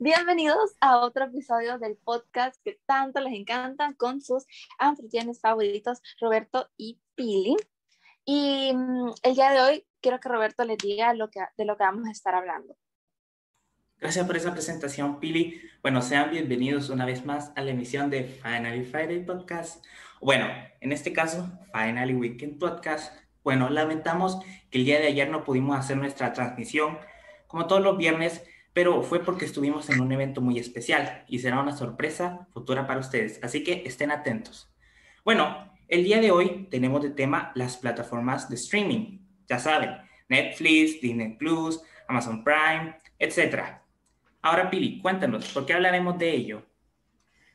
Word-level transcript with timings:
Bienvenidos 0.00 0.76
a 0.80 0.98
otro 0.98 1.24
episodio 1.24 1.76
del 1.80 1.96
podcast 1.96 2.54
que 2.62 2.78
tanto 2.86 3.20
les 3.20 3.32
encantan 3.32 3.94
con 3.94 4.20
sus 4.20 4.46
anfitriones 4.78 5.40
favoritos, 5.40 6.00
Roberto 6.20 6.70
y 6.76 7.00
Pili. 7.16 7.56
Y 8.24 8.72
mm, 8.76 9.10
el 9.24 9.34
día 9.34 9.50
de 9.50 9.60
hoy 9.60 9.86
quiero 10.00 10.20
que 10.20 10.28
Roberto 10.28 10.64
les 10.64 10.78
diga 10.78 11.14
lo 11.14 11.30
que, 11.30 11.40
de 11.56 11.64
lo 11.64 11.76
que 11.76 11.82
vamos 11.82 12.06
a 12.06 12.12
estar 12.12 12.36
hablando. 12.36 12.76
Gracias 13.98 14.24
por 14.24 14.36
esa 14.36 14.52
presentación, 14.52 15.18
Pili. 15.18 15.60
Bueno, 15.82 16.00
sean 16.00 16.30
bienvenidos 16.30 16.90
una 16.90 17.04
vez 17.04 17.26
más 17.26 17.50
a 17.56 17.62
la 17.62 17.72
emisión 17.72 18.08
de 18.08 18.22
Finally 18.22 18.84
Friday 18.84 19.24
Podcast. 19.24 19.84
Bueno, 20.20 20.46
en 20.80 20.92
este 20.92 21.12
caso, 21.12 21.50
Finally 21.72 22.14
Weekend 22.14 22.60
Podcast. 22.60 23.12
Bueno, 23.42 23.68
lamentamos 23.68 24.38
que 24.70 24.78
el 24.78 24.84
día 24.84 25.00
de 25.00 25.08
ayer 25.08 25.28
no 25.28 25.42
pudimos 25.42 25.76
hacer 25.76 25.96
nuestra 25.96 26.32
transmisión. 26.32 26.98
Como 27.48 27.66
todos 27.66 27.82
los 27.82 27.98
viernes, 27.98 28.44
pero 28.78 29.02
fue 29.02 29.18
porque 29.18 29.44
estuvimos 29.44 29.90
en 29.90 30.00
un 30.00 30.12
evento 30.12 30.40
muy 30.40 30.56
especial 30.56 31.24
y 31.26 31.40
será 31.40 31.60
una 31.60 31.76
sorpresa 31.76 32.46
futura 32.52 32.86
para 32.86 33.00
ustedes, 33.00 33.42
así 33.42 33.64
que 33.64 33.82
estén 33.84 34.12
atentos. 34.12 34.72
Bueno, 35.24 35.72
el 35.88 36.04
día 36.04 36.20
de 36.20 36.30
hoy 36.30 36.68
tenemos 36.70 37.02
de 37.02 37.10
tema 37.10 37.50
las 37.56 37.76
plataformas 37.76 38.48
de 38.48 38.54
streaming, 38.54 39.18
ya 39.48 39.58
saben, 39.58 39.96
Netflix, 40.28 41.00
Disney 41.00 41.36
Plus, 41.36 41.82
Amazon 42.06 42.44
Prime, 42.44 42.96
etc. 43.18 43.80
Ahora, 44.42 44.70
Pili, 44.70 45.02
cuéntanos, 45.02 45.52
¿por 45.52 45.66
qué 45.66 45.72
hablaremos 45.72 46.16
de 46.16 46.30
ello? 46.30 46.62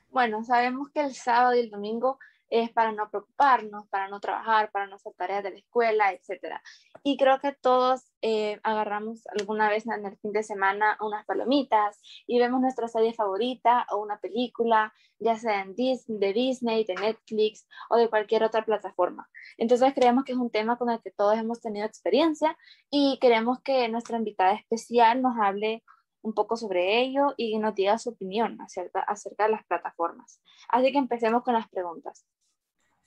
Bueno, 0.09 0.43
sabemos 0.43 0.89
que 0.89 0.99
el 0.99 1.13
sábado 1.13 1.55
y 1.55 1.59
el 1.59 1.69
domingo 1.69 2.19
es 2.53 2.71
para 2.71 2.91
no 2.91 3.09
preocuparnos, 3.09 3.87
para 3.87 4.07
no 4.09 4.19
trabajar, 4.19 4.69
para 4.71 4.85
no 4.85 4.97
hacer 4.97 5.13
tareas 5.17 5.43
de 5.43 5.49
la 5.49 5.57
escuela, 5.57 6.13
etc. 6.13 6.61
Y 7.03 7.17
creo 7.17 7.39
que 7.39 7.51
todos 7.51 8.11
eh, 8.21 8.59
agarramos 8.61 9.23
alguna 9.39 9.69
vez 9.69 9.87
en 9.87 10.05
el 10.05 10.15
fin 10.19 10.33
de 10.33 10.43
semana 10.43 10.95
unas 11.01 11.25
palomitas 11.25 11.99
y 12.27 12.37
vemos 12.37 12.61
nuestra 12.61 12.87
serie 12.87 13.15
favorita 13.15 13.87
o 13.89 13.97
una 13.97 14.19
película, 14.19 14.93
ya 15.17 15.35
sea 15.35 15.61
en 15.61 15.73
Disney, 15.73 16.19
de 16.19 16.33
Disney, 16.33 16.85
de 16.85 16.93
Netflix 16.93 17.67
o 17.89 17.97
de 17.97 18.07
cualquier 18.07 18.43
otra 18.43 18.63
plataforma. 18.63 19.27
Entonces 19.57 19.91
creemos 19.95 20.23
que 20.23 20.33
es 20.33 20.37
un 20.37 20.51
tema 20.51 20.77
con 20.77 20.91
el 20.91 21.01
que 21.01 21.09
todos 21.09 21.35
hemos 21.35 21.59
tenido 21.59 21.87
experiencia 21.87 22.55
y 22.91 23.17
queremos 23.19 23.61
que 23.63 23.89
nuestra 23.89 24.17
invitada 24.17 24.53
especial 24.53 25.23
nos 25.23 25.35
hable 25.41 25.83
un 26.21 26.35
poco 26.35 26.55
sobre 26.55 27.01
ello 27.01 27.33
y 27.35 27.57
nos 27.57 27.73
diga 27.73 27.97
su 27.97 28.11
opinión 28.11 28.61
acerca, 28.61 29.01
acerca 29.01 29.45
de 29.45 29.51
las 29.51 29.65
plataformas. 29.65 30.39
Así 30.69 30.91
que 30.91 30.99
empecemos 30.99 31.41
con 31.41 31.55
las 31.55 31.67
preguntas. 31.67 32.25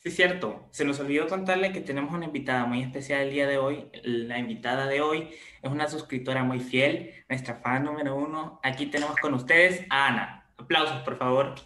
Sí, 0.06 0.12
cierto. 0.12 0.68
Se 0.70 0.84
nos 0.84 1.00
olvidó 1.00 1.26
contarle 1.26 1.72
que 1.72 1.80
tenemos 1.80 2.14
una 2.14 2.26
invitada 2.26 2.64
muy 2.64 2.80
especial 2.80 3.22
el 3.22 3.30
día 3.32 3.48
de 3.48 3.58
hoy. 3.58 3.90
La 4.04 4.38
invitada 4.38 4.86
de 4.86 5.00
hoy 5.00 5.30
es 5.60 5.68
una 5.68 5.88
suscriptora 5.88 6.44
muy 6.44 6.60
fiel, 6.60 7.24
nuestra 7.28 7.56
fan 7.56 7.82
número 7.82 8.14
uno. 8.14 8.60
Aquí 8.62 8.86
tenemos 8.86 9.16
con 9.16 9.34
ustedes 9.34 9.84
a 9.90 10.06
Ana. 10.06 10.48
Aplausos, 10.58 11.02
por 11.02 11.18
favor. 11.18 11.56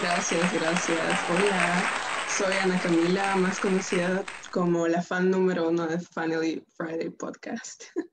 Gracias, 0.00 0.52
gracias. 0.52 1.18
Hola, 1.28 1.90
soy 2.28 2.54
Ana 2.62 2.78
Camila, 2.78 3.34
más 3.34 3.58
conocida 3.58 4.22
como 4.52 4.86
la 4.86 5.02
fan 5.02 5.28
número 5.28 5.68
uno 5.68 5.88
de 5.88 5.98
Finally 5.98 6.64
Friday 6.76 7.10
Podcast. 7.10 7.82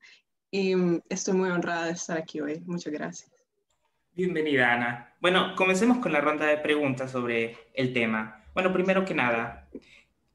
Y 0.50 0.72
estoy 1.08 1.34
muy 1.34 1.50
honrada 1.50 1.86
de 1.86 1.92
estar 1.92 2.16
aquí 2.16 2.40
hoy. 2.40 2.60
Muchas 2.66 2.92
gracias. 2.92 3.33
Bienvenida, 4.16 4.72
Ana. 4.72 5.12
Bueno, 5.20 5.56
comencemos 5.56 5.98
con 5.98 6.12
la 6.12 6.20
ronda 6.20 6.46
de 6.46 6.58
preguntas 6.58 7.10
sobre 7.10 7.58
el 7.74 7.92
tema. 7.92 8.44
Bueno, 8.54 8.72
primero 8.72 9.04
que 9.04 9.12
nada, 9.12 9.68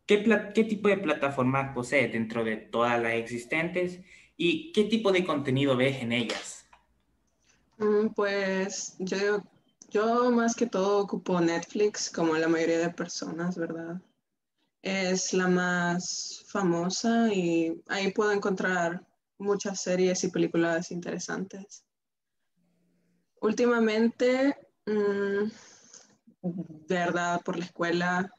¿qué, 0.06 0.22
¿qué, 0.54 0.66
tipo 0.66 0.90
de 0.90 0.98
plataformas 0.98 1.74
posee 1.74 2.10
dentro 2.10 2.44
de 2.44 2.58
todas 2.58 3.02
las 3.02 3.14
existentes 3.14 4.02
y 4.36 4.74
qué 4.74 4.84
tipo 4.84 5.14
de 5.14 5.24
contenido 5.24 5.78
ves 5.78 6.02
en 6.02 6.12
ellas? 6.12 6.68
Mm, 7.78 8.08
pues 8.10 8.98
yo, 9.00 9.44
yo 9.90 10.30
más 10.30 10.56
que 10.56 10.66
todo 10.66 10.98
ocupo 10.98 11.40
Netflix, 11.40 12.12
como 12.12 12.36
la 12.36 12.50
mayoría 12.50 12.80
de 12.80 12.90
personas, 12.90 13.58
¿verdad? 13.58 14.02
Es 14.82 15.32
la 15.32 15.48
más 15.48 16.44
famosa 16.50 17.34
y 17.34 17.82
ahí 17.88 18.12
puedo 18.12 18.34
encontrar 18.34 19.08
muchas 19.38 19.80
series 19.82 20.22
y 20.26 20.32
películas 20.32 20.92
interesantes. 20.92 21.86
Últimamente, 23.42 24.56
mm, 24.86 25.50
de 26.42 26.96
verdad, 26.96 27.42
por 27.42 27.58
la 27.58 27.66
escuela 27.66 28.34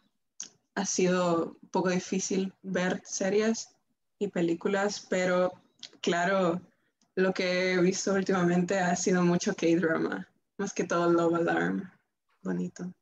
ha 0.74 0.84
sido 0.84 1.56
un 1.62 1.68
poco 1.70 1.90
difícil 1.90 2.52
ver 2.62 3.00
series 3.04 3.74
y 4.18 4.28
películas, 4.28 5.06
pero 5.08 5.52
claro, 6.00 6.60
lo 7.14 7.32
que 7.32 7.72
he 7.72 7.80
visto 7.80 8.12
últimamente 8.12 8.78
ha 8.78 8.94
sido 8.96 9.22
mucho 9.22 9.54
K-drama, 9.54 10.28
más 10.58 10.72
que 10.72 10.84
todo 10.84 11.10
Love 11.10 11.34
Alarm. 11.34 11.90
Bonito. 12.42 12.92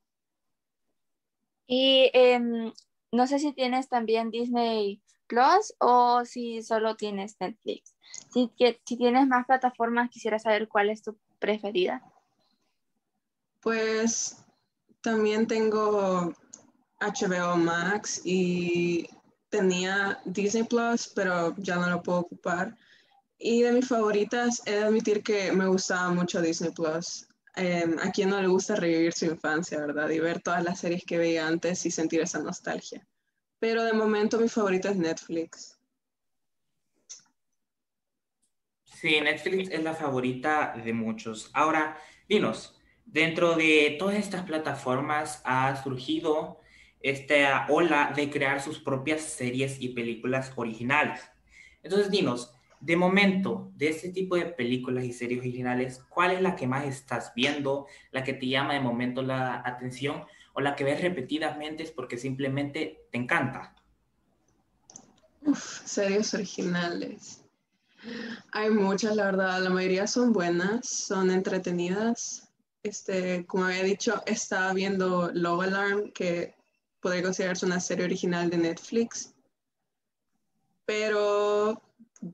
Y 1.67 2.11
em, 2.15 2.73
no 3.13 3.27
sé 3.27 3.39
si 3.39 3.53
tienes 3.53 3.89
también 3.89 4.31
Disney 4.31 5.03
Plus 5.27 5.75
o 5.79 6.25
si 6.25 6.63
solo 6.63 6.97
tienes 6.97 7.37
Netflix. 7.39 7.95
Si, 8.33 8.51
si 8.85 8.97
tienes 8.97 9.27
más 9.27 9.47
plataformas, 9.47 10.11
quisiera 10.11 10.39
saber 10.39 10.67
cuál 10.69 10.89
es 10.91 11.03
tu 11.03 11.19
preferida. 11.39 12.03
Pues 13.61 14.37
también 15.01 15.47
tengo 15.47 16.33
HBO 17.01 17.57
Max 17.57 18.21
y 18.25 19.09
tenía 19.49 20.21
Disney 20.25 20.65
Plus, 20.65 21.11
pero 21.15 21.55
ya 21.57 21.77
no 21.77 21.89
lo 21.89 22.03
puedo 22.03 22.21
ocupar. 22.21 22.77
Y 23.39 23.63
de 23.63 23.73
mis 23.73 23.87
favoritas, 23.87 24.63
he 24.67 24.73
de 24.73 24.85
admitir 24.85 25.23
que 25.23 25.53
me 25.53 25.67
gustaba 25.67 26.11
mucho 26.11 26.43
Disney 26.43 26.73
Plus. 26.73 27.29
Em, 27.55 27.99
a 27.99 28.11
quien 28.11 28.31
no 28.31 28.41
le 28.41 28.49
gusta 28.49 28.77
revivir 28.77 29.13
su 29.13 29.27
infancia, 29.27 29.81
¿verdad? 29.81 30.09
Y 30.11 30.21
ver 30.21 30.41
todas 30.41 30.63
las 30.63 30.81
series 30.81 31.05
que 31.05 31.19
veía 31.19 31.47
antes 31.47 31.85
y 31.87 31.91
sentir 31.91 32.21
esa 32.21 32.41
nostalgia. 32.41 33.07
Pero 33.59 33.83
de 33.83 33.93
momento 33.93 34.39
mi 34.39 34.49
favorita 34.49 34.91
es 34.91 34.97
Netflix. 34.97 35.78
Sí, 39.01 39.21
Netflix 39.21 39.71
es 39.71 39.83
la 39.83 39.95
favorita 39.95 40.75
de 40.85 40.93
muchos. 40.93 41.51
Ahora, 41.55 41.99
dinos, 42.29 42.79
Dentro 43.11 43.55
de 43.55 43.97
todas 43.99 44.17
estas 44.17 44.43
plataformas 44.43 45.41
ha 45.47 45.83
surgido 45.83 46.61
esta 47.01 47.67
ola 47.71 48.13
de 48.15 48.29
crear 48.29 48.61
sus 48.61 48.81
propias 48.81 49.23
series 49.23 49.81
y 49.81 49.89
películas 49.89 50.53
originales. 50.57 51.23
Entonces, 51.83 52.11
dinos, 52.11 52.53
de 52.81 52.97
momento, 52.97 53.73
de 53.77 53.89
este 53.89 54.11
tipo 54.11 54.37
de 54.37 54.45
películas 54.45 55.05
y 55.05 55.15
series 55.15 55.41
originales, 55.41 56.05
¿cuál 56.11 56.33
es 56.33 56.43
la 56.43 56.55
que 56.55 56.67
más 56.67 56.85
estás 56.85 57.33
viendo, 57.35 57.87
la 58.11 58.25
que 58.25 58.35
te 58.35 58.47
llama 58.47 58.75
de 58.75 58.81
momento 58.81 59.23
la 59.23 59.63
atención 59.65 60.25
o 60.53 60.61
la 60.61 60.77
que 60.77 60.85
ves 60.85 61.01
repetidamente 61.01 61.85
es 61.85 61.91
porque 61.91 62.19
simplemente 62.19 63.07
te 63.11 63.17
encanta? 63.17 63.75
Uf, 65.47 65.87
series 65.87 66.35
originales. 66.35 67.48
Hay 68.53 68.71
muchas, 68.71 69.17
la 69.17 69.25
verdad, 69.25 69.63
la 69.63 69.71
mayoría 69.71 70.07
son 70.07 70.33
buenas, 70.33 70.89
son 70.89 71.31
entretenidas, 71.31 72.49
este, 72.83 73.45
como 73.47 73.65
había 73.65 73.83
dicho, 73.83 74.23
estaba 74.27 74.73
viendo 74.73 75.31
Love 75.33 75.65
Alarm, 75.65 76.13
que 76.13 76.55
podría 77.01 77.23
considerarse 77.23 77.67
una 77.67 77.81
serie 77.81 78.05
original 78.05 78.51
de 78.51 78.59
Netflix, 78.59 79.35
pero 80.85 81.83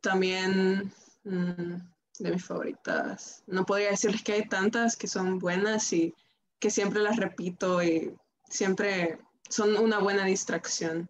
también 0.01 0.93
mm, 1.25 1.75
de 2.19 2.31
mis 2.31 2.45
favoritas. 2.45 3.43
No 3.47 3.65
podría 3.65 3.91
decirles 3.91 4.23
que 4.23 4.35
hay 4.35 4.49
tantas 4.49 4.97
que 4.97 5.09
son 5.09 5.39
buenas 5.39 5.93
y 5.93 6.15
que 6.59 6.71
siempre 6.71 7.01
las 7.01 7.17
repito 7.17 7.83
y 7.83 8.15
siempre 8.49 9.19
son 9.49 9.77
una 9.77 9.99
buena 9.99 10.25
distracción. 10.25 11.09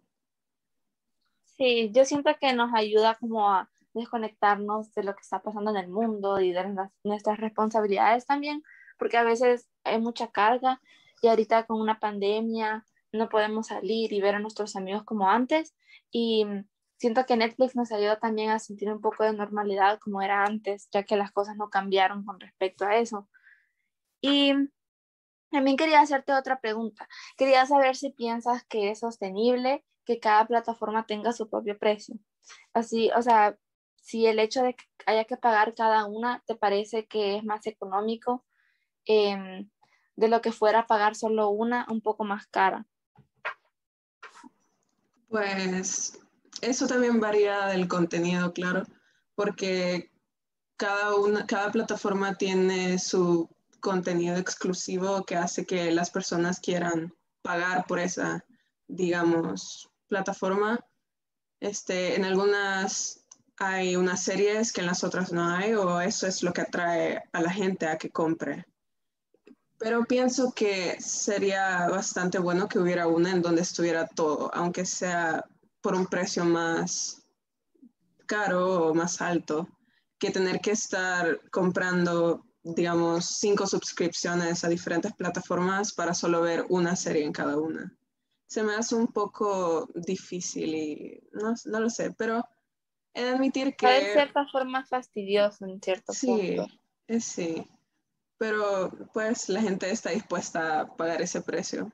Sí, 1.57 1.89
yo 1.93 2.03
siento 2.03 2.31
que 2.39 2.51
nos 2.53 2.73
ayuda 2.73 3.15
como 3.15 3.49
a 3.49 3.69
desconectarnos 3.95 4.93
de 4.93 5.03
lo 5.03 5.15
que 5.15 5.21
está 5.21 5.41
pasando 5.41 5.71
en 5.71 5.77
el 5.77 5.87
mundo 5.87 6.39
y 6.39 6.51
de 6.51 6.75
nuestras 7.03 7.39
responsabilidades 7.39 8.25
también, 8.25 8.63
porque 8.99 9.17
a 9.17 9.23
veces 9.23 9.69
hay 9.83 9.99
mucha 9.99 10.29
carga 10.31 10.81
y 11.21 11.27
ahorita 11.27 11.65
con 11.65 11.81
una 11.81 11.99
pandemia 11.99 12.85
no 13.11 13.29
podemos 13.29 13.67
salir 13.67 14.13
y 14.13 14.21
ver 14.21 14.35
a 14.35 14.39
nuestros 14.39 14.75
amigos 14.75 15.03
como 15.03 15.29
antes 15.29 15.75
y 16.11 16.45
siento 16.97 17.25
que 17.25 17.37
Netflix 17.37 17.75
nos 17.75 17.91
ayuda 17.91 18.19
también 18.19 18.51
a 18.51 18.59
sentir 18.59 18.89
un 18.89 19.01
poco 19.01 19.23
de 19.23 19.33
normalidad 19.33 19.99
como 19.99 20.21
era 20.21 20.43
antes, 20.43 20.89
ya 20.91 21.03
que 21.03 21.17
las 21.17 21.31
cosas 21.31 21.55
no 21.57 21.69
cambiaron 21.69 22.25
con 22.25 22.39
respecto 22.39 22.85
a 22.85 22.95
eso. 22.97 23.27
Y 24.21 24.53
también 25.51 25.77
quería 25.77 26.01
hacerte 26.01 26.33
otra 26.33 26.59
pregunta. 26.59 27.07
Quería 27.37 27.65
saber 27.65 27.95
si 27.95 28.11
piensas 28.11 28.63
que 28.65 28.91
es 28.91 28.99
sostenible 28.99 29.85
que 30.05 30.19
cada 30.19 30.45
plataforma 30.47 31.05
tenga 31.05 31.33
su 31.33 31.49
propio 31.49 31.77
precio. 31.77 32.15
Así, 32.73 33.11
o 33.15 33.21
sea, 33.21 33.57
si 34.05 34.25
el 34.27 34.39
hecho 34.39 34.63
de 34.63 34.75
que 34.75 34.85
haya 35.05 35.25
que 35.25 35.35
pagar 35.35 35.73
cada 35.75 36.05
una 36.05 36.41
te 36.45 36.55
parece 36.55 37.05
que 37.07 37.37
es 37.37 37.43
más 37.43 37.67
económico 37.67 38.45
Em, 39.05 39.69
de 40.15 40.27
lo 40.27 40.41
que 40.41 40.51
fuera 40.51 40.87
pagar 40.87 41.15
solo 41.15 41.49
una 41.49 41.85
un 41.89 42.01
poco 42.01 42.23
más 42.23 42.47
cara. 42.47 42.85
Pues 45.29 46.17
eso 46.61 46.87
también 46.87 47.19
varía 47.19 47.67
del 47.67 47.87
contenido, 47.87 48.53
claro, 48.53 48.83
porque 49.35 50.11
cada, 50.77 51.15
una, 51.15 51.45
cada 51.45 51.71
plataforma 51.71 52.35
tiene 52.35 52.97
su 52.97 53.49
contenido 53.79 54.37
exclusivo 54.37 55.23
que 55.25 55.35
hace 55.35 55.65
que 55.65 55.91
las 55.91 56.09
personas 56.09 56.59
quieran 56.59 57.13
pagar 57.41 57.85
por 57.85 57.99
esa, 57.99 58.43
digamos, 58.87 59.89
plataforma. 60.07 60.79
Este, 61.59 62.15
en 62.15 62.25
algunas 62.25 63.24
hay 63.57 63.95
unas 63.95 64.23
series 64.23 64.73
que 64.73 64.81
en 64.81 64.87
las 64.87 65.03
otras 65.03 65.31
no 65.31 65.47
hay 65.47 65.73
o 65.73 66.01
eso 66.01 66.27
es 66.27 66.43
lo 66.43 66.51
que 66.53 66.61
atrae 66.61 67.23
a 67.31 67.41
la 67.41 67.51
gente 67.51 67.87
a 67.87 67.97
que 67.97 68.09
compre. 68.09 68.65
Pero 69.77 70.05
pienso 70.05 70.53
que 70.53 70.99
sería 70.99 71.87
bastante 71.89 72.39
bueno 72.39 72.67
que 72.67 72.79
hubiera 72.79 73.07
una 73.07 73.31
en 73.31 73.41
donde 73.41 73.61
estuviera 73.61 74.07
todo, 74.07 74.49
aunque 74.53 74.85
sea 74.85 75.45
por 75.81 75.95
un 75.95 76.07
precio 76.07 76.45
más 76.45 77.21
caro 78.25 78.87
o 78.87 78.93
más 78.93 79.21
alto, 79.21 79.67
que 80.17 80.31
tener 80.31 80.59
que 80.59 80.71
estar 80.71 81.39
comprando, 81.51 82.45
digamos, 82.63 83.37
cinco 83.37 83.67
suscripciones 83.67 84.63
a 84.63 84.69
diferentes 84.69 85.13
plataformas 85.13 85.93
para 85.93 86.13
solo 86.13 86.41
ver 86.41 86.65
una 86.69 86.95
serie 86.95 87.23
en 87.23 87.33
cada 87.33 87.57
una. 87.57 87.95
Se 88.47 88.63
me 88.63 88.75
hace 88.75 88.95
un 88.95 89.07
poco 89.07 89.89
difícil 89.93 90.73
y 90.73 91.23
no, 91.33 91.53
no 91.65 91.79
lo 91.79 91.89
sé, 91.89 92.11
pero 92.17 92.43
he 93.15 93.23
de 93.23 93.29
admitir 93.29 93.75
que... 93.75 93.87
De 93.87 94.13
cierta 94.13 94.45
forma 94.51 94.85
fastidioso 94.85 95.65
en 95.65 95.81
cierto 95.81 96.13
punto. 96.13 96.67
Sí, 97.07 97.19
sí, 97.21 97.67
pero 98.37 98.91
pues 99.13 99.49
la 99.49 99.61
gente 99.61 99.89
está 99.89 100.11
dispuesta 100.11 100.81
a 100.81 100.95
pagar 100.95 101.21
ese 101.21 101.41
precio. 101.41 101.91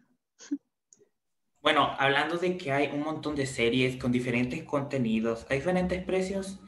Bueno, 1.62 1.96
hablando 2.00 2.38
de 2.38 2.58
que 2.58 2.72
hay 2.72 2.88
un 2.88 3.04
montón 3.04 3.36
de 3.36 3.46
series 3.46 3.98
con 3.98 4.12
diferentes 4.12 4.64
contenidos 4.64 5.46
a 5.50 5.54
diferentes 5.54 6.04
precios, 6.04 6.60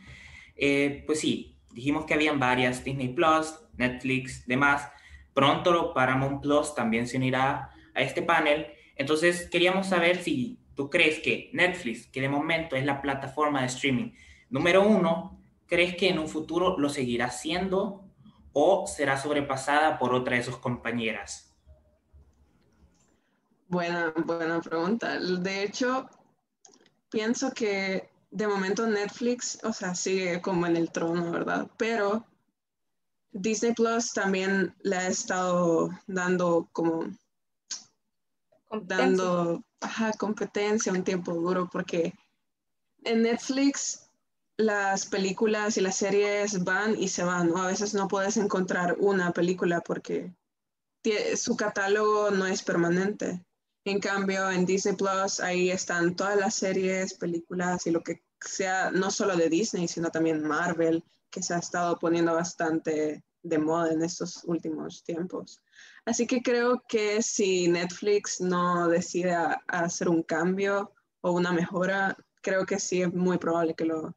eh, 0.55 1.03
pues 1.07 1.19
sí, 1.19 1.59
dijimos 1.71 2.05
que 2.05 2.13
habían 2.13 2.39
varias, 2.39 2.83
Disney 2.83 3.09
Plus, 3.09 3.55
Netflix, 3.73 4.45
demás. 4.45 4.87
Pronto 5.33 5.95
Paramount 5.95 6.43
Plus 6.43 6.75
también 6.75 7.07
se 7.07 7.17
unirá 7.17 7.71
a 7.95 8.01
este 8.01 8.21
panel. 8.21 8.67
Entonces, 8.95 9.49
queríamos 9.49 9.87
saber 9.87 10.21
si 10.21 10.59
tú 10.75 10.91
crees 10.91 11.19
que 11.21 11.49
Netflix, 11.53 12.05
que 12.05 12.21
de 12.21 12.29
momento 12.29 12.75
es 12.75 12.85
la 12.85 13.01
plataforma 13.01 13.61
de 13.61 13.67
streaming 13.67 14.11
número 14.53 14.87
uno, 14.87 15.41
¿crees 15.65 15.97
que 15.97 16.09
en 16.09 16.19
un 16.19 16.29
futuro 16.29 16.77
lo 16.77 16.87
seguirá 16.87 17.31
siendo 17.31 18.05
o 18.53 18.85
será 18.85 19.17
sobrepasada 19.17 19.97
por 19.97 20.13
otra 20.13 20.35
de 20.35 20.43
sus 20.43 20.57
compañeras? 20.57 21.51
Buena, 23.67 24.13
buena 24.15 24.61
pregunta. 24.61 25.19
De 25.19 25.63
hecho, 25.63 26.07
pienso 27.09 27.51
que 27.51 28.11
de 28.29 28.47
momento 28.47 28.85
Netflix, 28.85 29.57
o 29.63 29.73
sea, 29.73 29.95
sigue 29.95 30.39
como 30.39 30.67
en 30.67 30.77
el 30.77 30.91
trono, 30.91 31.31
¿verdad? 31.31 31.67
Pero 31.75 32.23
Disney 33.31 33.73
Plus 33.73 34.13
también 34.13 34.75
le 34.83 34.97
ha 34.97 35.07
estado 35.07 35.89
dando 36.05 36.69
como 36.71 37.07
dando 38.83 39.63
competencia 40.19 40.91
un 40.91 41.03
tiempo 41.03 41.33
duro 41.33 41.67
porque 41.71 42.13
en 43.03 43.23
Netflix 43.23 44.03
las 44.57 45.05
películas 45.05 45.77
y 45.77 45.81
las 45.81 45.95
series 45.95 46.63
van 46.63 46.95
y 46.99 47.07
se 47.07 47.23
van, 47.23 47.55
A 47.57 47.67
veces 47.67 47.93
no 47.93 48.07
puedes 48.07 48.37
encontrar 48.37 48.95
una 48.99 49.31
película 49.31 49.81
porque 49.81 50.33
su 51.35 51.57
catálogo 51.57 52.31
no 52.31 52.45
es 52.45 52.63
permanente. 52.63 53.43
En 53.85 53.99
cambio, 53.99 54.49
en 54.49 54.65
Disney 54.65 54.95
Plus, 54.95 55.39
ahí 55.41 55.69
están 55.69 56.15
todas 56.15 56.37
las 56.37 56.55
series, 56.55 57.15
películas 57.15 57.85
y 57.87 57.91
lo 57.91 58.01
que 58.01 58.23
sea, 58.39 58.91
no 58.91 59.11
solo 59.11 59.35
de 59.35 59.49
Disney, 59.49 59.87
sino 59.87 60.09
también 60.09 60.47
Marvel, 60.47 61.03
que 61.29 61.43
se 61.43 61.53
ha 61.53 61.57
estado 61.57 61.97
poniendo 61.99 62.33
bastante 62.33 63.23
de 63.41 63.57
moda 63.57 63.91
en 63.91 64.01
estos 64.01 64.43
últimos 64.45 65.03
tiempos. 65.03 65.61
Así 66.05 66.25
que 66.27 66.41
creo 66.41 66.81
que 66.87 67.21
si 67.21 67.67
Netflix 67.67 68.39
no 68.39 68.87
decide 68.87 69.35
hacer 69.67 70.07
un 70.07 70.23
cambio 70.23 70.93
o 71.21 71.31
una 71.31 71.51
mejora, 71.51 72.15
creo 72.41 72.65
que 72.65 72.79
sí 72.79 73.01
es 73.01 73.13
muy 73.13 73.37
probable 73.37 73.75
que 73.75 73.85
lo, 73.85 74.15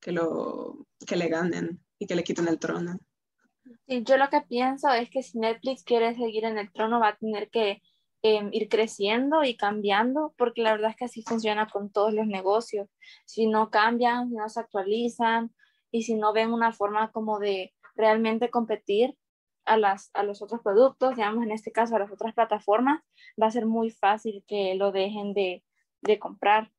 que 0.00 0.12
lo 0.12 0.86
que 1.06 1.16
le 1.16 1.28
ganen 1.28 1.84
y 1.98 2.06
que 2.06 2.14
le 2.14 2.24
quiten 2.24 2.48
el 2.48 2.58
trono. 2.58 2.98
Yo 3.86 4.16
lo 4.16 4.28
que 4.28 4.40
pienso 4.42 4.90
es 4.90 5.10
que 5.10 5.22
si 5.22 5.38
Netflix 5.38 5.82
quiere 5.84 6.14
seguir 6.14 6.44
en 6.44 6.58
el 6.58 6.72
trono 6.72 7.00
va 7.00 7.08
a 7.08 7.16
tener 7.16 7.50
que 7.50 7.82
Em, 8.22 8.50
ir 8.52 8.68
creciendo 8.68 9.44
y 9.44 9.56
cambiando, 9.56 10.34
porque 10.36 10.62
la 10.62 10.72
verdad 10.72 10.90
es 10.90 10.96
que 10.96 11.04
así 11.04 11.22
funciona 11.22 11.68
con 11.68 11.92
todos 11.92 12.12
los 12.12 12.26
negocios. 12.26 12.88
Si 13.24 13.46
no 13.46 13.70
cambian, 13.70 14.28
si 14.28 14.34
no 14.34 14.48
se 14.48 14.58
actualizan 14.58 15.54
y 15.92 16.02
si 16.02 16.14
no 16.14 16.32
ven 16.32 16.52
una 16.52 16.72
forma 16.72 17.12
como 17.12 17.38
de 17.38 17.72
realmente 17.94 18.50
competir 18.50 19.16
a, 19.64 19.76
las, 19.76 20.10
a 20.14 20.24
los 20.24 20.42
otros 20.42 20.62
productos, 20.62 21.14
digamos 21.14 21.44
en 21.44 21.52
este 21.52 21.70
caso 21.70 21.94
a 21.94 22.00
las 22.00 22.10
otras 22.10 22.34
plataformas, 22.34 23.02
va 23.40 23.46
a 23.46 23.52
ser 23.52 23.66
muy 23.66 23.90
fácil 23.90 24.44
que 24.48 24.74
lo 24.74 24.90
dejen 24.90 25.32
de, 25.32 25.64
de 26.02 26.18
comprar. 26.18 26.72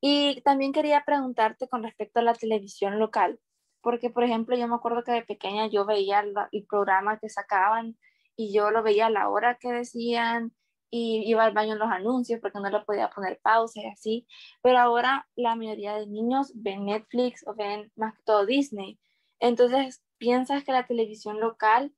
Y 0.00 0.40
también 0.42 0.72
quería 0.72 1.02
preguntarte 1.04 1.68
con 1.68 1.82
respecto 1.82 2.20
a 2.20 2.22
la 2.22 2.34
televisión 2.34 2.98
local, 2.98 3.40
porque 3.80 4.10
por 4.10 4.24
ejemplo 4.24 4.56
yo 4.56 4.68
me 4.68 4.76
acuerdo 4.76 5.02
que 5.02 5.12
de 5.12 5.22
pequeña 5.22 5.66
yo 5.66 5.86
veía 5.86 6.24
el 6.52 6.66
programa 6.66 7.18
que 7.18 7.28
sacaban 7.28 7.96
y 8.36 8.52
yo 8.52 8.70
lo 8.70 8.82
veía 8.82 9.06
a 9.06 9.10
la 9.10 9.28
hora 9.28 9.58
que 9.58 9.72
decían 9.72 10.52
y 10.90 11.22
iba 11.28 11.44
al 11.44 11.52
baño 11.52 11.74
en 11.74 11.78
los 11.80 11.90
anuncios 11.90 12.40
porque 12.40 12.60
no 12.60 12.70
le 12.70 12.80
podía 12.80 13.10
poner 13.10 13.40
pausa 13.42 13.80
y 13.80 13.86
así. 13.86 14.26
Pero 14.62 14.78
ahora 14.78 15.28
la 15.36 15.54
mayoría 15.56 15.96
de 15.96 16.06
niños 16.06 16.52
ven 16.54 16.86
Netflix 16.86 17.46
o 17.46 17.54
ven 17.54 17.92
más 17.96 18.14
que 18.14 18.22
todo 18.22 18.46
Disney. 18.46 18.98
Entonces, 19.40 20.02
¿piensas 20.18 20.64
que 20.64 20.72
la 20.72 20.86
televisión 20.86 21.40
local, 21.40 21.92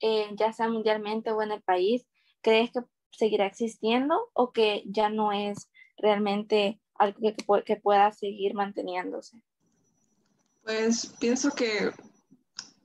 eh, 0.00 0.28
ya 0.36 0.52
sea 0.52 0.68
mundialmente 0.68 1.30
o 1.30 1.42
en 1.42 1.52
el 1.52 1.62
país, 1.62 2.06
crees 2.42 2.72
que 2.72 2.80
seguirá 3.10 3.46
existiendo 3.46 4.30
o 4.34 4.52
que 4.52 4.82
ya 4.86 5.08
no 5.08 5.32
es 5.32 5.70
realmente 5.96 6.80
algo 6.98 7.18
que, 7.64 7.76
pueda 7.76 8.12
seguir 8.12 8.54
manteniéndose? 8.54 9.36
Pues 10.62 11.06
pienso 11.18 11.50
que 11.50 11.90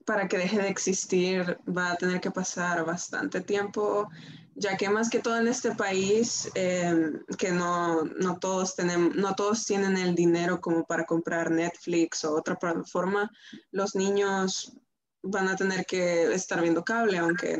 para 0.05 0.27
que 0.27 0.37
deje 0.37 0.57
de 0.57 0.69
existir 0.69 1.57
va 1.67 1.91
a 1.91 1.95
tener 1.95 2.19
que 2.19 2.31
pasar 2.31 2.83
bastante 2.83 3.41
tiempo, 3.41 4.09
ya 4.55 4.75
que 4.75 4.89
más 4.89 5.09
que 5.09 5.19
todo 5.19 5.37
en 5.37 5.47
este 5.47 5.75
país, 5.75 6.49
em, 6.55 7.23
que 7.37 7.51
no, 7.51 8.03
no, 8.03 8.39
todos 8.39 8.75
tenemos, 8.75 9.15
no 9.15 9.35
todos 9.35 9.65
tienen 9.65 9.97
el 9.97 10.15
dinero 10.15 10.59
como 10.59 10.83
para 10.85 11.05
comprar 11.05 11.51
Netflix 11.51 12.25
o 12.25 12.35
otra 12.35 12.55
plataforma, 12.55 13.31
los 13.71 13.95
niños 13.95 14.73
van 15.21 15.47
a 15.47 15.55
tener 15.55 15.85
que 15.85 16.33
estar 16.33 16.61
viendo 16.61 16.83
cable, 16.83 17.19
aunque 17.19 17.59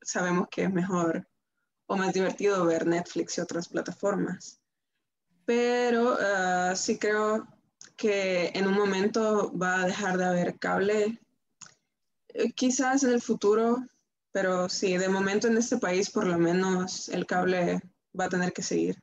sabemos 0.00 0.48
que 0.50 0.64
es 0.64 0.72
mejor 0.72 1.28
o 1.86 1.96
más 1.96 2.12
divertido 2.12 2.64
ver 2.64 2.86
Netflix 2.86 3.38
y 3.38 3.40
otras 3.40 3.68
plataformas. 3.68 4.57
Pero 5.48 6.14
ah, 6.20 6.74
sí 6.76 6.98
creo 6.98 7.48
que 7.96 8.52
en 8.54 8.66
un 8.66 8.74
momento 8.74 9.50
va 9.56 9.80
a 9.80 9.86
dejar 9.86 10.18
de 10.18 10.26
haber 10.26 10.58
cable 10.58 11.18
eh, 12.34 12.52
quizás 12.52 13.02
en 13.02 13.12
el 13.12 13.22
futuro, 13.22 13.78
pero 14.30 14.68
sí, 14.68 14.98
de 14.98 15.08
momento 15.08 15.48
en 15.48 15.56
este 15.56 15.78
país 15.78 16.10
por 16.10 16.26
lo 16.26 16.36
menos 16.36 17.08
el 17.08 17.24
cable 17.24 17.80
va 18.18 18.26
a 18.26 18.28
tener 18.28 18.52
que 18.52 18.60
seguir. 18.60 19.02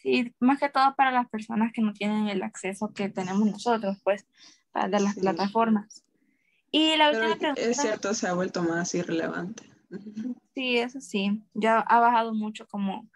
Sí, 0.00 0.34
más 0.40 0.58
que 0.58 0.70
todo 0.70 0.94
para 0.96 1.12
las 1.12 1.28
personas 1.28 1.72
que 1.74 1.82
no 1.82 1.92
tienen 1.92 2.28
el 2.28 2.42
acceso 2.42 2.90
que 2.94 3.10
tenemos 3.10 3.50
nosotros, 3.50 3.98
pues, 4.02 4.24
de 4.74 4.98
las 4.98 5.14
plataformas. 5.14 6.02
Y 6.70 6.96
la 6.96 7.10
última 7.10 7.36
pregunta... 7.36 7.60
Es 7.60 7.76
cierto, 7.82 8.14
se 8.14 8.28
ha 8.28 8.32
vuelto 8.32 8.62
más 8.62 8.94
irrelevante. 8.94 9.70
Sí, 10.54 10.78
eso 10.78 11.02
sí, 11.02 11.42
ya 11.52 11.80
ha 11.80 12.00
bajado 12.00 12.32
mucho 12.32 12.66
como 12.66 13.10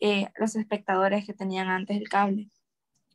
eh, 0.00 0.28
los 0.36 0.56
espectadores 0.56 1.26
que 1.26 1.34
tenían 1.34 1.68
antes 1.68 1.96
el 1.96 2.08
cable. 2.08 2.50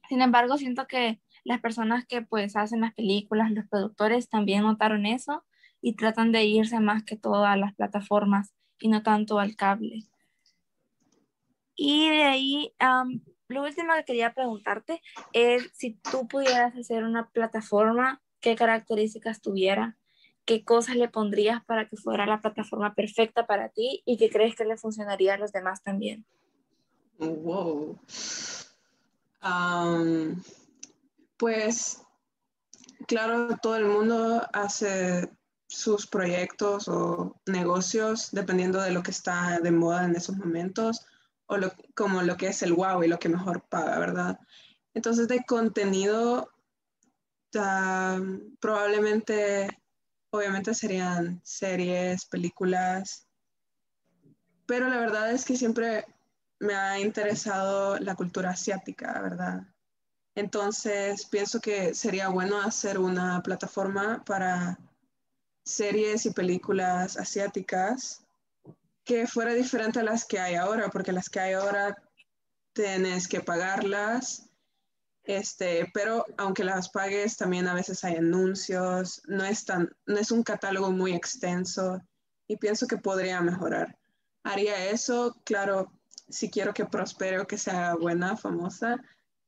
Sin 0.09 0.21
embargo, 0.21 0.57
siento 0.57 0.87
que 0.87 1.21
las 1.43 1.61
personas 1.61 2.05
que 2.05 2.21
pues 2.21 2.55
hacen 2.55 2.81
las 2.81 2.93
películas, 2.93 3.51
los 3.51 3.67
productores 3.67 4.29
también 4.29 4.63
notaron 4.63 5.05
eso 5.05 5.43
y 5.81 5.95
tratan 5.95 6.31
de 6.31 6.45
irse 6.45 6.79
más 6.79 7.03
que 7.03 7.17
todo 7.17 7.45
a 7.45 7.57
las 7.57 7.73
plataformas 7.73 8.53
y 8.79 8.89
no 8.89 9.03
tanto 9.03 9.39
al 9.39 9.55
cable. 9.55 10.03
Y 11.75 12.09
de 12.09 12.23
ahí, 12.23 12.73
lo 13.47 13.63
último 13.63 13.93
que 13.95 14.05
quería 14.05 14.33
preguntarte 14.33 15.01
es 15.33 15.69
si 15.73 15.95
tú 15.95 16.27
pudieras 16.27 16.75
hacer 16.75 17.03
una 17.03 17.29
plataforma, 17.29 18.21
¿qué 18.39 18.55
características 18.55 19.41
tuviera? 19.41 19.97
¿Qué 20.45 20.63
cosas 20.63 20.95
le 20.97 21.09
pondrías 21.09 21.63
para 21.65 21.87
que 21.87 21.97
fuera 21.97 22.25
la 22.25 22.41
plataforma 22.41 22.93
perfecta 22.93 23.45
para 23.45 23.69
ti 23.69 24.03
y 24.05 24.17
qué 24.17 24.29
crees 24.29 24.55
que 24.55 24.65
le 24.65 24.77
funcionaría 24.77 25.33
a 25.33 25.37
los 25.37 25.51
demás 25.51 25.81
también? 25.83 26.25
Wow. 27.19 27.99
Pues 31.37 32.01
claro, 33.07 33.57
todo 33.61 33.75
el 33.75 33.85
mundo 33.85 34.47
hace 34.53 35.29
sus 35.67 36.07
proyectos 36.07 36.87
o 36.87 37.35
negocios 37.45 38.29
dependiendo 38.31 38.81
de 38.81 38.91
lo 38.91 39.01
que 39.03 39.11
está 39.11 39.59
de 39.59 39.71
moda 39.71 40.05
en 40.05 40.15
esos 40.15 40.37
momentos 40.37 41.05
o 41.47 41.57
como 41.95 42.21
lo 42.21 42.37
que 42.37 42.47
es 42.47 42.61
el 42.63 42.73
wow 42.73 43.03
y 43.03 43.07
lo 43.07 43.19
que 43.19 43.29
mejor 43.29 43.63
paga, 43.69 43.99
¿verdad? 43.99 44.39
Entonces 44.93 45.27
de 45.27 45.43
contenido 45.45 46.49
probablemente, 48.59 49.67
obviamente 50.31 50.73
serían 50.73 51.41
series, 51.43 52.25
películas, 52.25 53.27
pero 54.65 54.87
la 54.89 54.97
verdad 54.97 55.31
es 55.31 55.45
que 55.45 55.57
siempre 55.57 56.05
me 56.63 56.75
ha 56.75 56.99
interesado 56.99 57.99
la 57.99 58.15
cultura 58.15 58.51
asiática, 58.51 59.21
¿verdad? 59.21 59.63
Entonces, 60.35 61.25
pienso 61.27 61.59
que 61.59 61.93
sería 61.93 62.29
bueno 62.29 62.59
hacer 62.61 62.97
una 62.97 63.41
plataforma 63.43 64.23
para 64.25 64.79
series 65.65 66.25
y 66.25 66.31
películas 66.31 67.17
asiáticas 67.17 68.25
que 69.03 69.27
fuera 69.27 69.53
diferente 69.53 69.99
a 69.99 70.03
las 70.03 70.25
que 70.25 70.39
hay 70.39 70.55
ahora, 70.55 70.89
porque 70.89 71.11
las 71.11 71.29
que 71.29 71.39
hay 71.39 71.53
ahora 71.53 71.95
tienes 72.73 73.27
que 73.27 73.41
pagarlas, 73.41 74.49
este, 75.23 75.89
pero 75.93 76.25
aunque 76.37 76.63
las 76.63 76.89
pagues, 76.89 77.37
también 77.37 77.67
a 77.67 77.75
veces 77.75 78.03
hay 78.03 78.15
anuncios, 78.15 79.21
no 79.27 79.43
es, 79.45 79.65
tan, 79.65 79.89
no 80.05 80.17
es 80.17 80.31
un 80.31 80.43
catálogo 80.43 80.91
muy 80.91 81.13
extenso 81.13 82.01
y 82.47 82.57
pienso 82.57 82.87
que 82.87 82.97
podría 82.97 83.41
mejorar. 83.41 83.97
Haría 84.43 84.89
eso, 84.89 85.37
claro, 85.45 85.91
si 86.29 86.49
quiero 86.49 86.73
que 86.73 86.85
prospere 86.85 87.39
o 87.39 87.47
que 87.47 87.57
sea 87.57 87.95
buena, 87.95 88.37
famosa, 88.37 88.97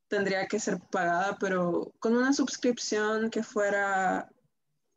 tendría 0.07 0.47
que 0.47 0.59
ser 0.59 0.79
pagada, 0.91 1.37
pero 1.39 1.93
con 1.99 2.15
una 2.15 2.33
suscripción 2.33 3.29
que 3.29 3.43
fuera 3.43 4.29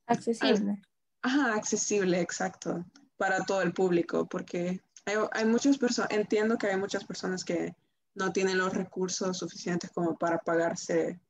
accesible. 0.06 0.82
Ajá, 1.22 1.54
accesible, 1.54 2.20
exacto, 2.20 2.84
para 3.16 3.44
todo 3.44 3.62
el 3.62 3.72
público, 3.72 4.26
porque 4.26 4.80
hay, 5.04 5.16
hay 5.32 5.44
muchas 5.44 5.78
personas, 5.78 6.10
entiendo 6.10 6.56
que 6.56 6.68
hay 6.68 6.76
muchas 6.76 7.04
personas 7.04 7.44
que 7.44 7.74
no 8.14 8.32
tienen 8.32 8.58
los 8.58 8.74
recursos 8.74 9.38
suficientes 9.38 9.90
como 9.90 10.16
para 10.16 10.38
pagarse 10.38 11.20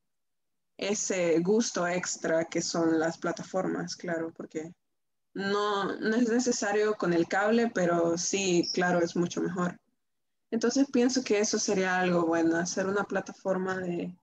ese 0.77 1.39
gusto 1.41 1.87
extra 1.87 2.45
que 2.45 2.63
son 2.63 2.99
las 2.99 3.19
plataformas, 3.19 3.97
claro, 3.97 4.33
porque 4.33 4.73
no, 5.35 5.97
no 5.97 6.17
es 6.17 6.29
necesario 6.29 6.95
con 6.95 7.13
el 7.13 7.27
cable, 7.27 7.71
pero 7.75 8.17
sí, 8.17 8.69
claro, 8.73 9.01
es 9.01 9.17
mucho 9.17 9.41
mejor. 9.41 9.79
Entonces 10.51 10.87
pienso 10.91 11.23
que 11.23 11.39
eso 11.39 11.59
sería 11.59 12.01
algo 12.01 12.27
bueno, 12.27 12.57
hacer 12.57 12.87
una 12.87 13.05
plataforma 13.05 13.77
de 13.77 14.15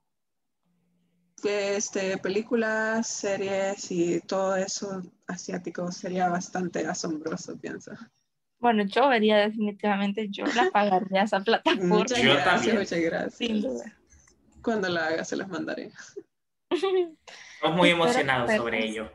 este, 1.44 2.18
películas, 2.18 3.08
series 3.08 3.92
y 3.92 4.20
todo 4.22 4.56
eso 4.56 5.04
asiático 5.28 5.92
sería 5.92 6.30
bastante 6.30 6.88
asombroso, 6.88 7.58
pienso. 7.58 7.92
Bueno, 8.60 8.84
yo 8.86 9.10
vería 9.10 9.38
definitivamente, 9.38 10.28
yo 10.30 10.46
la 10.48 10.70
pagaría 10.74 11.24
esa 11.24 11.40
plataforma. 11.42 11.98
Muchas 11.98 12.24
gracias, 12.24 12.76
muchas 12.76 13.00
gracias. 13.00 13.36
Sin 13.36 13.62
duda. 13.62 13.96
Cuando 14.64 14.90
la 14.90 15.08
haga 15.08 15.24
se 15.24 15.36
las 15.36 15.48
mandaré. 15.48 15.92
Estamos 17.56 17.78
muy 17.78 17.90
emocionados 17.90 18.52
sobre 18.56 18.88
ello. 18.88 19.12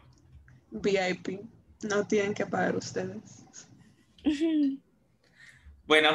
VIP, 0.70 1.40
no 1.82 2.06
tienen 2.06 2.34
que 2.34 2.46
pagar 2.46 2.76
ustedes. 2.76 3.44
Bueno, 5.86 6.08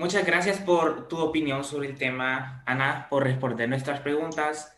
Muchas 0.00 0.24
gracias 0.24 0.58
por 0.58 1.08
tu 1.08 1.18
opinión 1.18 1.62
sobre 1.62 1.88
el 1.88 1.98
tema, 1.98 2.64
Ana, 2.64 3.06
por 3.10 3.22
responder 3.22 3.68
nuestras 3.68 4.00
preguntas. 4.00 4.74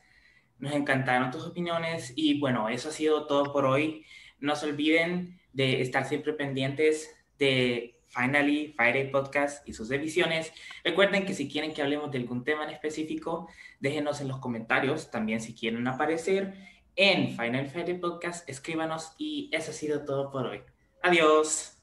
Nos 0.58 0.72
encantaron 0.74 1.30
tus 1.30 1.46
opiniones 1.46 2.12
y 2.16 2.40
bueno, 2.40 2.68
eso 2.68 2.88
ha 2.88 2.92
sido 2.92 3.28
todo 3.28 3.52
por 3.52 3.64
hoy. 3.64 4.04
No 4.40 4.56
se 4.56 4.66
olviden 4.66 5.38
de 5.52 5.80
estar 5.80 6.06
siempre 6.06 6.32
pendientes 6.32 7.14
de 7.38 8.00
Finally 8.08 8.74
Friday 8.76 9.12
Podcast 9.12 9.66
y 9.68 9.74
sus 9.74 9.92
ediciones. 9.92 10.52
Recuerden 10.82 11.24
que 11.24 11.34
si 11.34 11.48
quieren 11.48 11.72
que 11.72 11.82
hablemos 11.82 12.10
de 12.10 12.18
algún 12.18 12.42
tema 12.42 12.64
en 12.64 12.70
específico, 12.70 13.48
déjenos 13.78 14.20
en 14.20 14.26
los 14.26 14.40
comentarios. 14.40 15.12
También 15.12 15.40
si 15.40 15.54
quieren 15.54 15.86
aparecer 15.86 16.52
en 16.96 17.36
Final 17.36 17.68
Friday 17.68 17.96
Podcast, 17.96 18.48
escríbanos 18.48 19.14
y 19.18 19.50
eso 19.52 19.70
ha 19.70 19.74
sido 19.74 20.04
todo 20.04 20.32
por 20.32 20.46
hoy. 20.46 20.62
Adiós. 21.00 21.80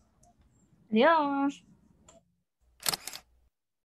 Adiós. 0.91 1.68